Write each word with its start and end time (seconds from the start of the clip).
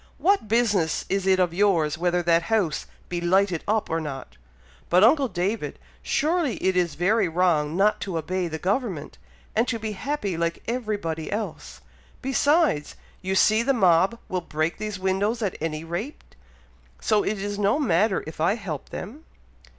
What 0.17 0.47
business 0.47 1.05
is 1.09 1.27
it 1.27 1.37
of 1.39 1.53
yours 1.53 1.95
whether 1.95 2.23
that 2.23 2.41
house 2.49 2.87
be 3.07 3.21
lighted 3.21 3.63
up 3.67 3.87
or 3.87 3.99
not?" 4.01 4.35
"But, 4.89 5.03
uncle 5.03 5.27
David! 5.27 5.77
surely 6.01 6.55
it 6.55 6.75
is 6.75 6.95
very 6.95 7.27
wrong 7.29 7.77
not 7.77 8.01
to 8.01 8.17
obey 8.17 8.47
the 8.47 8.57
government, 8.57 9.19
and 9.55 9.67
to 9.67 9.77
be 9.77 9.91
happy 9.91 10.35
like 10.37 10.63
everybody 10.67 11.31
else! 11.31 11.81
Besides, 12.19 12.95
you 13.21 13.35
see 13.35 13.61
the 13.61 13.73
mob 13.75 14.17
will 14.27 14.41
break 14.41 14.79
those 14.79 14.97
windows 14.97 15.43
at 15.43 15.55
any 15.61 15.83
rate, 15.83 16.35
so 16.99 17.23
it 17.23 17.37
is 17.39 17.59
no 17.59 17.77
matter 17.77 18.23
if 18.25 18.41
I 18.41 18.55
help 18.55 18.89
them." 18.89 19.23